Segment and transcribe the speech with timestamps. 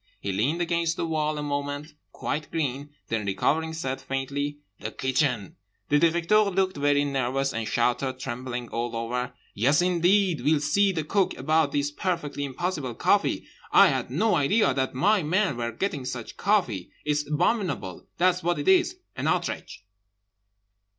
[0.19, 5.57] He leaned against the wall a moment, quite green; then recovering said faintly—'The Kitchen.'
[5.89, 10.41] The Directeur looked very nervous and shouted, trembling all over, 'Yes, indeed!
[10.41, 13.45] We'll see the cook about this perfectly impossible coffee.
[13.71, 16.89] I had no idea that my men were getting such coffee.
[17.05, 18.07] It's abominable!
[18.17, 19.85] That's what it is, an outrage!